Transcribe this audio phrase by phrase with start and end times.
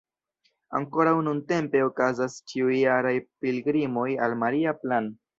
[0.77, 3.11] Ankoraŭ nuntempe okazas ĉiujaraj
[3.45, 5.11] pilgrimoj al Maria Plan.